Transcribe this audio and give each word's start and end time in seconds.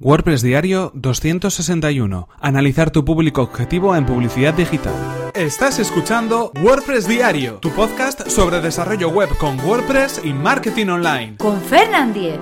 WordPress 0.00 0.42
Diario 0.42 0.92
261. 0.94 2.28
Analizar 2.40 2.92
tu 2.92 3.04
público 3.04 3.42
objetivo 3.42 3.96
en 3.96 4.06
publicidad 4.06 4.54
digital. 4.54 4.94
Estás 5.34 5.80
escuchando 5.80 6.52
WordPress 6.62 7.08
Diario, 7.08 7.54
tu 7.54 7.70
podcast 7.70 8.28
sobre 8.28 8.60
desarrollo 8.60 9.08
web 9.08 9.28
con 9.38 9.58
WordPress 9.58 10.20
y 10.22 10.32
marketing 10.32 10.86
online. 10.86 11.36
Con 11.38 11.60
Fernand 11.60 12.14
Diez. 12.14 12.38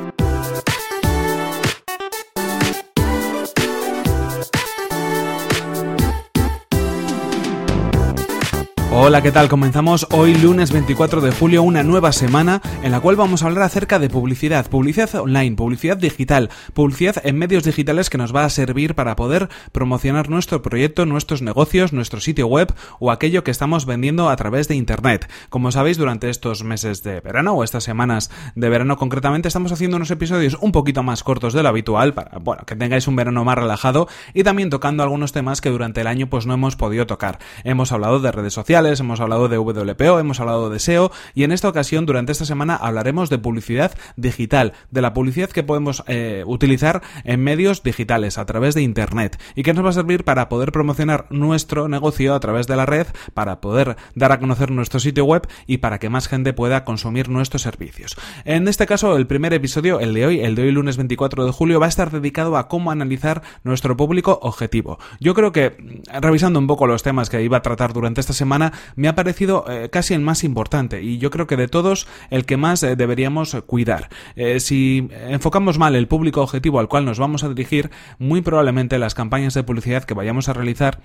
Hola, 8.98 9.20
¿qué 9.20 9.30
tal? 9.30 9.50
Comenzamos 9.50 10.06
hoy 10.10 10.32
lunes 10.32 10.72
24 10.72 11.20
de 11.20 11.30
julio 11.30 11.62
una 11.62 11.82
nueva 11.82 12.12
semana 12.12 12.62
en 12.82 12.92
la 12.92 13.00
cual 13.00 13.14
vamos 13.14 13.42
a 13.42 13.46
hablar 13.46 13.64
acerca 13.64 13.98
de 13.98 14.08
publicidad, 14.08 14.70
publicidad 14.70 15.14
online, 15.16 15.54
publicidad 15.54 15.98
digital, 15.98 16.48
publicidad 16.72 17.16
en 17.22 17.36
medios 17.36 17.64
digitales 17.64 18.08
que 18.08 18.16
nos 18.16 18.34
va 18.34 18.44
a 18.44 18.48
servir 18.48 18.94
para 18.94 19.14
poder 19.14 19.50
promocionar 19.70 20.30
nuestro 20.30 20.62
proyecto, 20.62 21.04
nuestros 21.04 21.42
negocios, 21.42 21.92
nuestro 21.92 22.20
sitio 22.20 22.46
web 22.46 22.72
o 22.98 23.10
aquello 23.10 23.44
que 23.44 23.50
estamos 23.50 23.84
vendiendo 23.84 24.30
a 24.30 24.36
través 24.36 24.66
de 24.66 24.76
internet. 24.76 25.30
Como 25.50 25.70
sabéis, 25.72 25.98
durante 25.98 26.30
estos 26.30 26.64
meses 26.64 27.02
de 27.02 27.20
verano 27.20 27.52
o 27.52 27.64
estas 27.64 27.84
semanas 27.84 28.30
de 28.54 28.68
verano 28.70 28.96
concretamente 28.96 29.48
estamos 29.48 29.72
haciendo 29.72 29.98
unos 29.98 30.10
episodios 30.10 30.56
un 30.58 30.72
poquito 30.72 31.02
más 31.02 31.22
cortos 31.22 31.52
de 31.52 31.62
lo 31.62 31.68
habitual 31.68 32.14
para, 32.14 32.38
bueno, 32.38 32.64
que 32.64 32.76
tengáis 32.76 33.06
un 33.08 33.16
verano 33.16 33.44
más 33.44 33.58
relajado 33.58 34.08
y 34.32 34.42
también 34.42 34.70
tocando 34.70 35.02
algunos 35.02 35.32
temas 35.32 35.60
que 35.60 35.68
durante 35.68 36.00
el 36.00 36.06
año 36.06 36.30
pues 36.30 36.46
no 36.46 36.54
hemos 36.54 36.76
podido 36.76 37.06
tocar. 37.06 37.40
Hemos 37.62 37.92
hablado 37.92 38.20
de 38.20 38.32
redes 38.32 38.54
sociales, 38.54 38.85
hemos 38.94 39.20
hablado 39.20 39.48
de 39.48 39.58
WPO, 39.58 40.18
hemos 40.18 40.40
hablado 40.40 40.70
de 40.70 40.78
SEO 40.78 41.10
y 41.34 41.44
en 41.44 41.52
esta 41.52 41.68
ocasión, 41.68 42.06
durante 42.06 42.32
esta 42.32 42.44
semana, 42.44 42.76
hablaremos 42.76 43.30
de 43.30 43.38
publicidad 43.38 43.96
digital, 44.16 44.72
de 44.90 45.02
la 45.02 45.12
publicidad 45.12 45.50
que 45.50 45.62
podemos 45.62 46.04
eh, 46.06 46.44
utilizar 46.46 47.02
en 47.24 47.42
medios 47.42 47.82
digitales, 47.82 48.38
a 48.38 48.46
través 48.46 48.74
de 48.74 48.82
Internet 48.82 49.40
y 49.54 49.62
que 49.62 49.74
nos 49.74 49.84
va 49.84 49.90
a 49.90 49.92
servir 49.92 50.24
para 50.24 50.48
poder 50.48 50.72
promocionar 50.72 51.26
nuestro 51.30 51.88
negocio 51.88 52.34
a 52.34 52.40
través 52.40 52.66
de 52.66 52.76
la 52.76 52.86
red, 52.86 53.06
para 53.34 53.60
poder 53.60 53.96
dar 54.14 54.32
a 54.32 54.38
conocer 54.38 54.70
nuestro 54.70 55.00
sitio 55.00 55.24
web 55.24 55.46
y 55.66 55.78
para 55.78 55.98
que 55.98 56.08
más 56.08 56.28
gente 56.28 56.52
pueda 56.52 56.84
consumir 56.84 57.28
nuestros 57.28 57.62
servicios. 57.62 58.16
En 58.44 58.68
este 58.68 58.86
caso, 58.86 59.16
el 59.16 59.26
primer 59.26 59.52
episodio, 59.52 60.00
el 60.00 60.14
de 60.14 60.26
hoy, 60.26 60.40
el 60.40 60.54
de 60.54 60.62
hoy 60.62 60.72
lunes 60.72 60.96
24 60.96 61.44
de 61.44 61.52
julio, 61.52 61.80
va 61.80 61.86
a 61.86 61.88
estar 61.88 62.10
dedicado 62.10 62.56
a 62.56 62.68
cómo 62.68 62.90
analizar 62.90 63.42
nuestro 63.64 63.96
público 63.96 64.38
objetivo. 64.42 64.98
Yo 65.20 65.34
creo 65.34 65.52
que, 65.52 66.02
revisando 66.20 66.58
un 66.58 66.66
poco 66.66 66.86
los 66.86 67.02
temas 67.02 67.30
que 67.30 67.42
iba 67.42 67.58
a 67.58 67.62
tratar 67.62 67.92
durante 67.92 68.20
esta 68.20 68.32
semana, 68.32 68.72
me 68.94 69.08
ha 69.08 69.14
parecido 69.14 69.64
eh, 69.68 69.88
casi 69.90 70.14
el 70.14 70.20
más 70.20 70.44
importante 70.44 71.02
y 71.02 71.18
yo 71.18 71.30
creo 71.30 71.46
que 71.46 71.56
de 71.56 71.68
todos 71.68 72.06
el 72.30 72.44
que 72.44 72.56
más 72.56 72.82
eh, 72.82 72.96
deberíamos 72.96 73.56
cuidar. 73.66 74.08
Eh, 74.34 74.60
si 74.60 75.08
enfocamos 75.28 75.78
mal 75.78 75.94
el 75.94 76.08
público 76.08 76.42
objetivo 76.42 76.80
al 76.80 76.88
cual 76.88 77.04
nos 77.04 77.18
vamos 77.18 77.44
a 77.44 77.48
dirigir, 77.48 77.90
muy 78.18 78.42
probablemente 78.42 78.98
las 78.98 79.14
campañas 79.14 79.54
de 79.54 79.62
publicidad 79.62 80.04
que 80.04 80.14
vayamos 80.14 80.48
a 80.48 80.52
realizar 80.52 81.00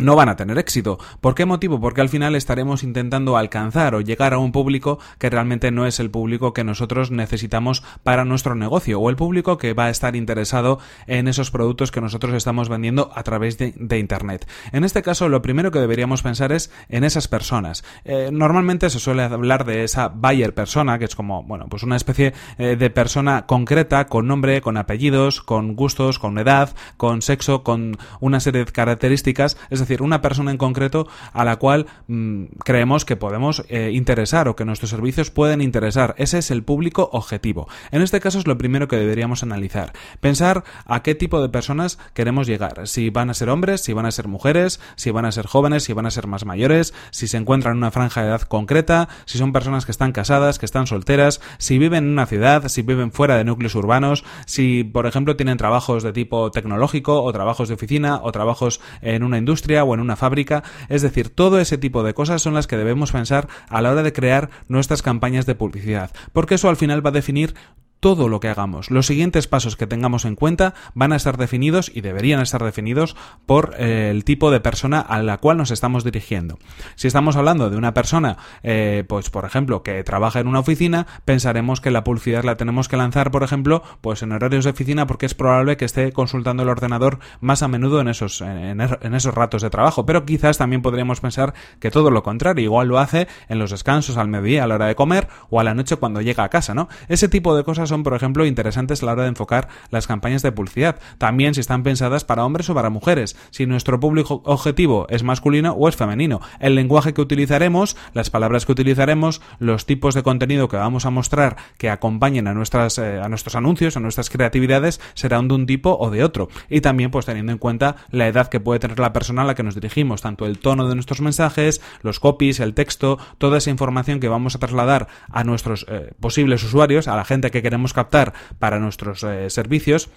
no 0.00 0.16
van 0.16 0.28
a 0.28 0.36
tener 0.36 0.58
éxito. 0.58 0.98
¿Por 1.20 1.34
qué 1.34 1.44
motivo? 1.44 1.80
Porque 1.80 2.00
al 2.00 2.08
final 2.08 2.34
estaremos 2.34 2.82
intentando 2.82 3.36
alcanzar 3.36 3.94
o 3.94 4.00
llegar 4.00 4.34
a 4.34 4.38
un 4.38 4.52
público 4.52 4.98
que 5.18 5.30
realmente 5.30 5.70
no 5.70 5.86
es 5.86 6.00
el 6.00 6.10
público 6.10 6.52
que 6.52 6.64
nosotros 6.64 7.10
necesitamos 7.10 7.82
para 8.02 8.24
nuestro 8.24 8.54
negocio 8.54 9.00
o 9.00 9.10
el 9.10 9.16
público 9.16 9.58
que 9.58 9.72
va 9.72 9.86
a 9.86 9.90
estar 9.90 10.16
interesado 10.16 10.78
en 11.06 11.28
esos 11.28 11.50
productos 11.50 11.90
que 11.90 12.00
nosotros 12.00 12.34
estamos 12.34 12.68
vendiendo 12.68 13.10
a 13.14 13.22
través 13.22 13.58
de, 13.58 13.98
Internet. 14.00 14.48
En 14.72 14.84
este 14.84 15.02
caso, 15.02 15.28
lo 15.28 15.42
primero 15.42 15.70
que 15.70 15.78
deberíamos 15.78 16.22
pensar 16.22 16.52
es 16.52 16.70
en 16.88 17.04
esas 17.04 17.28
personas. 17.28 17.84
Eh, 18.04 18.30
normalmente 18.32 18.88
se 18.88 18.98
suele 18.98 19.24
hablar 19.24 19.64
de 19.64 19.84
esa 19.84 20.08
buyer 20.08 20.54
persona, 20.54 20.98
que 20.98 21.04
es 21.04 21.14
como, 21.14 21.42
bueno, 21.42 21.66
pues 21.68 21.82
una 21.82 21.96
especie 21.96 22.32
eh, 22.56 22.76
de 22.76 22.90
persona 22.90 23.46
concreta, 23.46 24.06
con 24.06 24.26
nombre, 24.26 24.62
con 24.62 24.76
apellidos, 24.76 25.42
con 25.42 25.74
gustos, 25.74 26.18
con 26.18 26.38
edad, 26.38 26.74
con 26.96 27.20
sexo, 27.20 27.62
con 27.62 27.98
una 28.20 28.40
serie 28.40 28.64
de 28.64 28.72
características, 28.72 29.56
es 29.68 29.80
decir, 29.80 29.89
decir, 29.90 30.02
una 30.02 30.22
persona 30.22 30.50
en 30.50 30.56
concreto 30.56 31.06
a 31.32 31.44
la 31.44 31.56
cual 31.56 31.86
mm, 32.06 32.44
creemos 32.64 33.04
que 33.04 33.16
podemos 33.16 33.64
eh, 33.68 33.90
interesar 33.92 34.48
o 34.48 34.56
que 34.56 34.64
nuestros 34.64 34.90
servicios 34.90 35.30
pueden 35.30 35.60
interesar. 35.60 36.14
Ese 36.16 36.38
es 36.38 36.50
el 36.50 36.62
público 36.62 37.10
objetivo. 37.12 37.68
En 37.90 38.02
este 38.02 38.20
caso 38.20 38.38
es 38.38 38.46
lo 38.46 38.56
primero 38.56 38.88
que 38.88 38.96
deberíamos 38.96 39.42
analizar. 39.42 39.92
Pensar 40.20 40.64
a 40.86 41.02
qué 41.02 41.14
tipo 41.14 41.42
de 41.42 41.48
personas 41.48 41.98
queremos 42.14 42.46
llegar. 42.46 42.86
Si 42.86 43.10
van 43.10 43.30
a 43.30 43.34
ser 43.34 43.50
hombres, 43.50 43.80
si 43.80 43.92
van 43.92 44.06
a 44.06 44.10
ser 44.10 44.28
mujeres, 44.28 44.80
si 44.96 45.10
van 45.10 45.24
a 45.24 45.32
ser 45.32 45.46
jóvenes, 45.46 45.84
si 45.84 45.92
van 45.92 46.06
a 46.06 46.10
ser 46.10 46.26
más 46.26 46.44
mayores, 46.44 46.94
si 47.10 47.26
se 47.26 47.36
encuentran 47.36 47.72
en 47.72 47.78
una 47.78 47.90
franja 47.90 48.22
de 48.22 48.28
edad 48.28 48.42
concreta, 48.42 49.08
si 49.24 49.38
son 49.38 49.52
personas 49.52 49.84
que 49.84 49.92
están 49.92 50.12
casadas, 50.12 50.58
que 50.58 50.66
están 50.66 50.86
solteras, 50.86 51.40
si 51.58 51.78
viven 51.78 52.04
en 52.04 52.10
una 52.10 52.26
ciudad, 52.26 52.68
si 52.68 52.82
viven 52.82 53.12
fuera 53.12 53.36
de 53.36 53.44
núcleos 53.44 53.74
urbanos, 53.74 54.24
si 54.46 54.84
por 54.84 55.06
ejemplo 55.06 55.36
tienen 55.36 55.58
trabajos 55.58 56.02
de 56.02 56.12
tipo 56.12 56.50
tecnológico 56.50 57.22
o 57.22 57.32
trabajos 57.32 57.68
de 57.68 57.74
oficina 57.74 58.20
o 58.22 58.32
trabajos 58.32 58.80
en 59.02 59.22
una 59.22 59.38
industria 59.38 59.69
o 59.78 59.94
en 59.94 60.00
una 60.00 60.16
fábrica. 60.16 60.62
Es 60.88 61.02
decir, 61.02 61.30
todo 61.30 61.60
ese 61.60 61.78
tipo 61.78 62.02
de 62.02 62.14
cosas 62.14 62.42
son 62.42 62.54
las 62.54 62.66
que 62.66 62.76
debemos 62.76 63.12
pensar 63.12 63.48
a 63.68 63.80
la 63.80 63.90
hora 63.90 64.02
de 64.02 64.12
crear 64.12 64.50
nuestras 64.68 65.02
campañas 65.02 65.46
de 65.46 65.54
publicidad, 65.54 66.10
porque 66.32 66.56
eso 66.56 66.68
al 66.68 66.76
final 66.76 67.04
va 67.04 67.10
a 67.10 67.12
definir 67.12 67.54
todo 68.00 68.28
lo 68.28 68.40
que 68.40 68.48
hagamos. 68.48 68.90
Los 68.90 69.06
siguientes 69.06 69.46
pasos 69.46 69.76
que 69.76 69.86
tengamos 69.86 70.24
en 70.24 70.34
cuenta 70.34 70.74
van 70.94 71.12
a 71.12 71.16
estar 71.16 71.36
definidos 71.36 71.92
y 71.94 72.00
deberían 72.00 72.40
estar 72.40 72.64
definidos 72.64 73.14
por 73.46 73.74
eh, 73.78 74.10
el 74.10 74.24
tipo 74.24 74.50
de 74.50 74.60
persona 74.60 75.00
a 75.00 75.22
la 75.22 75.36
cual 75.38 75.58
nos 75.58 75.70
estamos 75.70 76.02
dirigiendo. 76.02 76.58
Si 76.96 77.06
estamos 77.06 77.36
hablando 77.36 77.68
de 77.70 77.76
una 77.76 77.94
persona, 77.94 78.38
eh, 78.62 79.04
pues 79.06 79.30
por 79.30 79.44
ejemplo, 79.44 79.82
que 79.82 80.02
trabaja 80.02 80.40
en 80.40 80.48
una 80.48 80.60
oficina, 80.60 81.06
pensaremos 81.24 81.80
que 81.80 81.90
la 81.90 82.02
publicidad 82.02 82.42
la 82.42 82.56
tenemos 82.56 82.88
que 82.88 82.96
lanzar, 82.96 83.30
por 83.30 83.42
ejemplo, 83.42 83.82
pues 84.00 84.22
en 84.22 84.32
horarios 84.32 84.64
de 84.64 84.70
oficina 84.70 85.06
porque 85.06 85.26
es 85.26 85.34
probable 85.34 85.76
que 85.76 85.84
esté 85.84 86.12
consultando 86.12 86.62
el 86.62 86.70
ordenador 86.70 87.18
más 87.40 87.62
a 87.62 87.68
menudo 87.68 88.00
en 88.00 88.08
esos, 88.08 88.40
en, 88.40 88.80
en 88.80 89.14
esos 89.14 89.34
ratos 89.34 89.62
de 89.62 89.70
trabajo. 89.70 90.06
Pero 90.06 90.24
quizás 90.24 90.56
también 90.56 90.80
podríamos 90.80 91.20
pensar 91.20 91.52
que 91.78 91.90
todo 91.90 92.10
lo 92.10 92.22
contrario, 92.22 92.64
igual 92.64 92.88
lo 92.88 92.98
hace 92.98 93.28
en 93.48 93.58
los 93.58 93.70
descansos, 93.70 94.16
al 94.16 94.28
mediodía, 94.28 94.64
a 94.64 94.66
la 94.66 94.76
hora 94.76 94.86
de 94.86 94.94
comer 94.94 95.28
o 95.50 95.60
a 95.60 95.64
la 95.64 95.74
noche 95.74 95.96
cuando 95.96 96.22
llega 96.22 96.44
a 96.44 96.48
casa, 96.48 96.72
¿no? 96.72 96.88
Ese 97.08 97.28
tipo 97.28 97.54
de 97.54 97.62
cosas 97.64 97.89
son, 97.90 98.02
por 98.02 98.14
ejemplo, 98.14 98.46
interesantes 98.46 99.02
a 99.02 99.06
la 99.06 99.12
hora 99.12 99.24
de 99.24 99.28
enfocar 99.28 99.68
las 99.90 100.06
campañas 100.06 100.42
de 100.42 100.52
publicidad. 100.52 100.98
También 101.18 101.54
si 101.54 101.60
están 101.60 101.82
pensadas 101.82 102.24
para 102.24 102.44
hombres 102.44 102.70
o 102.70 102.74
para 102.74 102.88
mujeres, 102.88 103.36
si 103.50 103.66
nuestro 103.66 104.00
público 104.00 104.42
objetivo 104.46 105.06
es 105.10 105.22
masculino 105.22 105.72
o 105.72 105.88
es 105.88 105.96
femenino. 105.96 106.40
El 106.58 106.74
lenguaje 106.74 107.12
que 107.12 107.20
utilizaremos, 107.20 107.96
las 108.14 108.30
palabras 108.30 108.64
que 108.64 108.72
utilizaremos, 108.72 109.42
los 109.58 109.84
tipos 109.84 110.14
de 110.14 110.22
contenido 110.22 110.68
que 110.68 110.76
vamos 110.76 111.04
a 111.04 111.10
mostrar 111.10 111.56
que 111.76 111.90
acompañen 111.90 112.48
a, 112.48 112.54
nuestras, 112.54 112.98
eh, 112.98 113.20
a 113.20 113.28
nuestros 113.28 113.54
anuncios, 113.54 113.96
a 113.96 114.00
nuestras 114.00 114.30
creatividades, 114.30 115.00
serán 115.14 115.48
de 115.48 115.54
un 115.54 115.66
tipo 115.66 115.96
o 115.98 116.10
de 116.10 116.24
otro. 116.24 116.48
Y 116.68 116.80
también, 116.80 117.10
pues 117.10 117.26
teniendo 117.26 117.52
en 117.52 117.58
cuenta 117.58 117.96
la 118.10 118.26
edad 118.26 118.48
que 118.48 118.60
puede 118.60 118.80
tener 118.80 118.98
la 118.98 119.12
persona 119.12 119.42
a 119.42 119.44
la 119.44 119.54
que 119.54 119.62
nos 119.62 119.74
dirigimos, 119.74 120.22
tanto 120.22 120.46
el 120.46 120.58
tono 120.58 120.88
de 120.88 120.94
nuestros 120.94 121.20
mensajes, 121.20 121.80
los 122.02 122.20
copies, 122.20 122.60
el 122.60 122.74
texto, 122.74 123.18
toda 123.38 123.58
esa 123.58 123.70
información 123.70 124.20
que 124.20 124.28
vamos 124.28 124.54
a 124.54 124.58
trasladar 124.58 125.08
a 125.28 125.44
nuestros 125.44 125.86
eh, 125.88 126.12
posibles 126.20 126.62
usuarios, 126.62 127.08
a 127.08 127.16
la 127.16 127.24
gente 127.24 127.50
que 127.50 127.62
queremos 127.62 127.79
captar 127.92 128.32
para 128.58 128.78
nuestros 128.78 129.24
eh, 129.24 129.50
servicios 129.50 130.10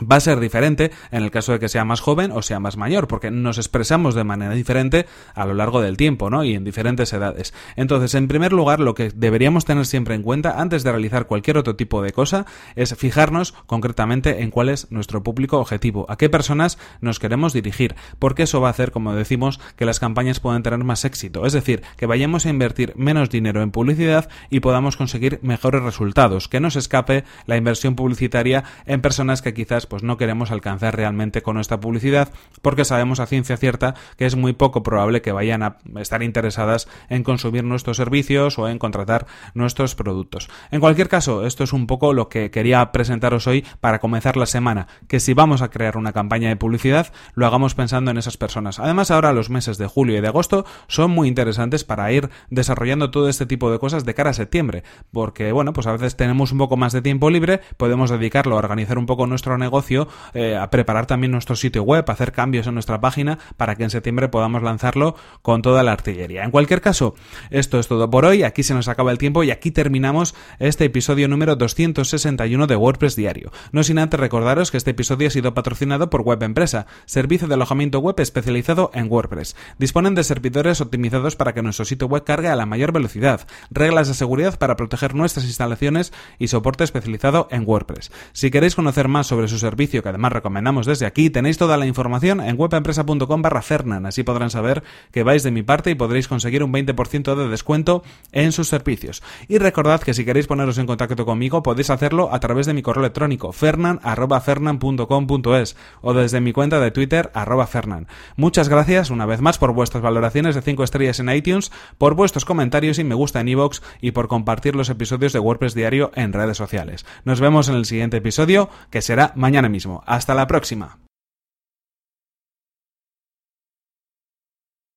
va 0.00 0.16
a 0.16 0.20
ser 0.20 0.40
diferente 0.40 0.90
en 1.10 1.22
el 1.22 1.30
caso 1.30 1.52
de 1.52 1.58
que 1.58 1.68
sea 1.68 1.84
más 1.84 2.00
joven 2.00 2.32
o 2.32 2.42
sea 2.42 2.60
más 2.60 2.76
mayor, 2.76 3.08
porque 3.08 3.30
nos 3.30 3.58
expresamos 3.58 4.14
de 4.14 4.24
manera 4.24 4.54
diferente 4.54 5.06
a 5.34 5.46
lo 5.46 5.54
largo 5.54 5.80
del 5.80 5.96
tiempo, 5.96 6.30
¿no? 6.30 6.44
Y 6.44 6.54
en 6.54 6.64
diferentes 6.64 7.12
edades. 7.12 7.54
Entonces, 7.76 8.14
en 8.14 8.28
primer 8.28 8.52
lugar, 8.52 8.80
lo 8.80 8.94
que 8.94 9.10
deberíamos 9.14 9.64
tener 9.64 9.86
siempre 9.86 10.14
en 10.14 10.22
cuenta 10.22 10.60
antes 10.60 10.82
de 10.82 10.92
realizar 10.92 11.26
cualquier 11.26 11.58
otro 11.58 11.76
tipo 11.76 12.02
de 12.02 12.12
cosa 12.12 12.46
es 12.76 12.94
fijarnos 12.96 13.52
concretamente 13.66 14.42
en 14.42 14.50
cuál 14.50 14.68
es 14.68 14.90
nuestro 14.90 15.22
público 15.22 15.58
objetivo, 15.58 16.06
a 16.08 16.16
qué 16.16 16.28
personas 16.28 16.78
nos 17.00 17.18
queremos 17.18 17.52
dirigir, 17.52 17.94
porque 18.18 18.44
eso 18.44 18.60
va 18.60 18.68
a 18.68 18.72
hacer, 18.72 18.92
como 18.92 19.14
decimos, 19.14 19.60
que 19.76 19.84
las 19.84 20.00
campañas 20.00 20.40
puedan 20.40 20.62
tener 20.62 20.82
más 20.84 21.04
éxito, 21.04 21.46
es 21.46 21.52
decir, 21.52 21.82
que 21.96 22.06
vayamos 22.06 22.46
a 22.46 22.50
invertir 22.50 22.92
menos 22.96 23.30
dinero 23.30 23.62
en 23.62 23.70
publicidad 23.70 24.28
y 24.50 24.60
podamos 24.60 24.96
conseguir 24.96 25.38
mejores 25.42 25.82
resultados, 25.82 26.48
que 26.48 26.60
no 26.60 26.70
se 26.70 26.78
escape 26.78 27.24
la 27.46 27.56
inversión 27.56 27.94
publicitaria 27.94 28.64
en 28.86 29.00
personas 29.00 29.42
que 29.42 29.54
quizás 29.54 29.81
pues 29.86 30.02
no 30.02 30.16
queremos 30.16 30.50
alcanzar 30.50 30.96
realmente 30.96 31.42
con 31.42 31.54
nuestra 31.54 31.80
publicidad 31.80 32.32
porque 32.60 32.84
sabemos 32.84 33.20
a 33.20 33.26
ciencia 33.26 33.56
cierta 33.56 33.94
que 34.16 34.26
es 34.26 34.36
muy 34.36 34.52
poco 34.52 34.82
probable 34.82 35.22
que 35.22 35.32
vayan 35.32 35.62
a 35.62 35.76
estar 35.96 36.22
interesadas 36.22 36.88
en 37.08 37.22
consumir 37.22 37.64
nuestros 37.64 37.96
servicios 37.96 38.58
o 38.58 38.68
en 38.68 38.78
contratar 38.78 39.26
nuestros 39.54 39.94
productos. 39.94 40.48
En 40.70 40.80
cualquier 40.80 41.08
caso, 41.08 41.46
esto 41.46 41.64
es 41.64 41.72
un 41.72 41.86
poco 41.86 42.12
lo 42.12 42.28
que 42.28 42.50
quería 42.50 42.92
presentaros 42.92 43.46
hoy 43.46 43.64
para 43.80 43.98
comenzar 43.98 44.36
la 44.36 44.46
semana, 44.46 44.86
que 45.08 45.20
si 45.20 45.34
vamos 45.34 45.62
a 45.62 45.70
crear 45.70 45.96
una 45.96 46.12
campaña 46.12 46.48
de 46.48 46.56
publicidad, 46.56 47.12
lo 47.34 47.46
hagamos 47.46 47.74
pensando 47.74 48.10
en 48.10 48.18
esas 48.18 48.36
personas. 48.36 48.78
Además, 48.78 49.10
ahora 49.10 49.32
los 49.32 49.50
meses 49.50 49.78
de 49.78 49.86
julio 49.86 50.16
y 50.16 50.20
de 50.20 50.28
agosto 50.28 50.64
son 50.88 51.10
muy 51.10 51.28
interesantes 51.28 51.84
para 51.84 52.10
ir 52.12 52.30
desarrollando 52.50 53.10
todo 53.10 53.28
este 53.28 53.46
tipo 53.46 53.70
de 53.70 53.78
cosas 53.78 54.04
de 54.04 54.14
cara 54.14 54.30
a 54.30 54.34
septiembre, 54.34 54.84
porque 55.10 55.52
bueno, 55.52 55.72
pues 55.72 55.86
a 55.86 55.92
veces 55.92 56.16
tenemos 56.16 56.52
un 56.52 56.58
poco 56.58 56.76
más 56.76 56.92
de 56.92 57.02
tiempo 57.02 57.30
libre, 57.30 57.60
podemos 57.76 58.10
dedicarlo 58.10 58.54
a 58.54 58.58
organizar 58.58 58.98
un 58.98 59.06
poco 59.06 59.26
nuestro 59.26 59.58
negocio 59.58 59.71
negocio, 59.72 60.06
eh, 60.34 60.54
a 60.54 60.68
preparar 60.68 61.06
también 61.06 61.32
nuestro 61.32 61.56
sitio 61.56 61.82
web, 61.82 62.04
hacer 62.08 62.32
cambios 62.32 62.66
en 62.66 62.74
nuestra 62.74 63.00
página 63.00 63.38
para 63.56 63.74
que 63.74 63.84
en 63.84 63.90
septiembre 63.90 64.28
podamos 64.28 64.62
lanzarlo 64.62 65.16
con 65.40 65.62
toda 65.62 65.82
la 65.82 65.92
artillería. 65.92 66.44
En 66.44 66.50
cualquier 66.50 66.82
caso, 66.82 67.14
esto 67.48 67.78
es 67.78 67.88
todo 67.88 68.10
por 68.10 68.26
hoy, 68.26 68.42
aquí 68.42 68.62
se 68.62 68.74
nos 68.74 68.88
acaba 68.88 69.12
el 69.12 69.16
tiempo 69.16 69.42
y 69.44 69.50
aquí 69.50 69.70
terminamos 69.70 70.34
este 70.58 70.84
episodio 70.84 71.26
número 71.26 71.56
261 71.56 72.66
de 72.66 72.76
WordPress 72.76 73.16
Diario. 73.16 73.50
No 73.72 73.82
sin 73.82 73.98
antes 73.98 74.20
recordaros 74.20 74.70
que 74.70 74.76
este 74.76 74.90
episodio 74.90 75.28
ha 75.28 75.30
sido 75.30 75.54
patrocinado 75.54 76.10
por 76.10 76.20
Web 76.20 76.42
Empresa, 76.42 76.86
servicio 77.06 77.48
de 77.48 77.54
alojamiento 77.54 78.00
web 78.00 78.20
especializado 78.20 78.90
en 78.92 79.10
WordPress. 79.10 79.56
Disponen 79.78 80.14
de 80.14 80.24
servidores 80.24 80.82
optimizados 80.82 81.34
para 81.34 81.54
que 81.54 81.62
nuestro 81.62 81.86
sitio 81.86 82.08
web 82.08 82.24
cargue 82.24 82.48
a 82.48 82.56
la 82.56 82.66
mayor 82.66 82.92
velocidad, 82.92 83.46
reglas 83.70 84.08
de 84.08 84.14
seguridad 84.14 84.58
para 84.58 84.76
proteger 84.76 85.14
nuestras 85.14 85.46
instalaciones 85.46 86.12
y 86.38 86.48
soporte 86.48 86.84
especializado 86.84 87.48
en 87.50 87.64
WordPress. 87.66 88.12
Si 88.32 88.50
queréis 88.50 88.74
conocer 88.74 89.08
más 89.08 89.28
sobre 89.28 89.48
su 89.48 89.61
servicio, 89.62 90.02
que 90.02 90.10
además 90.10 90.32
recomendamos 90.32 90.84
desde 90.84 91.06
aquí, 91.06 91.30
tenéis 91.30 91.56
toda 91.56 91.78
la 91.78 91.86
información 91.86 92.42
en 92.42 92.60
webempresa.com 92.60 93.40
barra 93.40 93.62
Fernan, 93.62 94.04
así 94.04 94.22
podrán 94.22 94.50
saber 94.50 94.82
que 95.10 95.22
vais 95.22 95.42
de 95.42 95.50
mi 95.50 95.62
parte 95.62 95.90
y 95.90 95.94
podréis 95.94 96.28
conseguir 96.28 96.62
un 96.62 96.70
20% 96.72 97.34
de 97.34 97.48
descuento 97.48 98.02
en 98.32 98.52
sus 98.52 98.68
servicios. 98.68 99.22
Y 99.48 99.56
recordad 99.56 100.02
que 100.02 100.12
si 100.12 100.26
queréis 100.26 100.46
poneros 100.46 100.76
en 100.78 100.86
contacto 100.86 101.24
conmigo 101.24 101.62
podéis 101.62 101.88
hacerlo 101.88 102.28
a 102.32 102.40
través 102.40 102.66
de 102.66 102.74
mi 102.74 102.82
correo 102.82 103.04
electrónico 103.04 103.52
fernan.fernan.com.es 103.52 105.76
o 106.02 106.12
desde 106.12 106.40
mi 106.40 106.52
cuenta 106.52 106.80
de 106.80 106.90
Twitter 106.90 107.30
arroba 107.34 107.66
fernan. 107.66 108.08
Muchas 108.36 108.68
gracias 108.68 109.10
una 109.10 109.26
vez 109.26 109.40
más 109.40 109.58
por 109.58 109.72
vuestras 109.72 110.02
valoraciones 110.02 110.54
de 110.54 110.62
5 110.62 110.84
estrellas 110.84 111.20
en 111.20 111.30
iTunes, 111.30 111.72
por 111.98 112.14
vuestros 112.14 112.44
comentarios 112.44 112.98
y 112.98 113.04
me 113.04 113.14
gusta 113.14 113.40
en 113.40 113.48
iVoox 113.48 113.80
y 114.00 114.10
por 114.10 114.28
compartir 114.28 114.76
los 114.76 114.90
episodios 114.90 115.32
de 115.32 115.38
WordPress 115.38 115.74
Diario 115.74 116.10
en 116.14 116.32
redes 116.32 116.56
sociales. 116.56 117.06
Nos 117.24 117.40
vemos 117.40 117.68
en 117.68 117.76
el 117.76 117.84
siguiente 117.84 118.18
episodio, 118.18 118.68
que 118.90 119.02
será 119.02 119.32
mañana 119.52 119.68
mismo. 119.68 120.02
Hasta 120.06 120.34
la 120.34 120.46
próxima. 120.46 120.98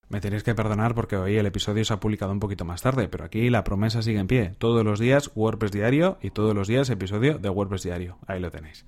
Me 0.07 0.21
tenéis 0.21 0.43
que 0.43 0.55
perdonar 0.55 0.95
porque 0.95 1.17
hoy 1.17 1.35
el 1.35 1.45
episodio 1.45 1.83
se 1.83 1.93
ha 1.93 1.99
publicado 1.99 2.31
un 2.31 2.39
poquito 2.39 2.63
más 2.63 2.81
tarde, 2.81 3.09
pero 3.09 3.25
aquí 3.25 3.49
la 3.49 3.65
promesa 3.65 4.01
sigue 4.01 4.19
en 4.19 4.27
pie. 4.27 4.55
Todos 4.57 4.85
los 4.85 4.97
días 4.97 5.31
WordPress 5.35 5.73
Diario 5.73 6.17
y 6.21 6.29
todos 6.29 6.55
los 6.55 6.69
días 6.69 6.89
episodio 6.89 7.37
de 7.37 7.49
WordPress 7.49 7.83
Diario. 7.83 8.17
Ahí 8.27 8.39
lo 8.39 8.49
tenéis. 8.49 8.85